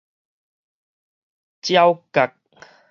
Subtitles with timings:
[1.61, 1.75] 鳥
[2.11, 2.33] 鵤